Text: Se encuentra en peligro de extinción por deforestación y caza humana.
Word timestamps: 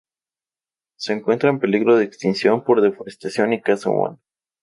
Se 0.97 1.13
encuentra 1.13 1.51
en 1.51 1.59
peligro 1.59 1.95
de 1.95 2.05
extinción 2.05 2.63
por 2.63 2.81
deforestación 2.81 3.53
y 3.53 3.61
caza 3.61 3.91
humana. 3.91 4.17